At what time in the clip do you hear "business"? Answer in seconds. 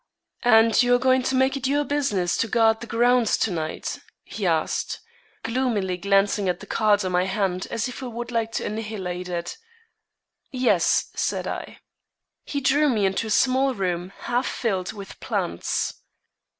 1.83-2.35